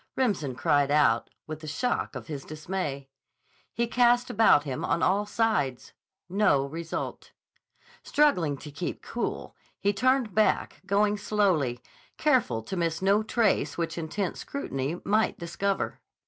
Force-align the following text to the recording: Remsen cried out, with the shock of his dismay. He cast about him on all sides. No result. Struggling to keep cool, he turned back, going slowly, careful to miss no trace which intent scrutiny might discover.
Remsen 0.15 0.55
cried 0.55 0.89
out, 0.89 1.29
with 1.45 1.59
the 1.59 1.67
shock 1.67 2.15
of 2.15 2.25
his 2.25 2.43
dismay. 2.43 3.07
He 3.71 3.85
cast 3.85 4.31
about 4.31 4.63
him 4.63 4.83
on 4.83 5.03
all 5.03 5.27
sides. 5.27 5.93
No 6.27 6.65
result. 6.65 7.33
Struggling 8.01 8.57
to 8.57 8.71
keep 8.71 9.03
cool, 9.03 9.55
he 9.79 9.93
turned 9.93 10.33
back, 10.33 10.81
going 10.87 11.17
slowly, 11.19 11.81
careful 12.17 12.63
to 12.63 12.75
miss 12.75 13.03
no 13.03 13.21
trace 13.21 13.77
which 13.77 13.95
intent 13.95 14.37
scrutiny 14.37 14.99
might 15.05 15.37
discover. 15.37 15.99